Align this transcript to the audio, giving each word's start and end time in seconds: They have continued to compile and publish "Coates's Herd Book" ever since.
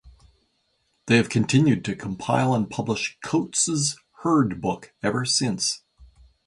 They 1.05 1.17
have 1.17 1.29
continued 1.29 1.85
to 1.85 1.95
compile 1.95 2.55
and 2.55 2.67
publish 2.67 3.19
"Coates's 3.23 3.99
Herd 4.23 4.59
Book" 4.59 4.95
ever 5.03 5.25
since. 5.25 5.83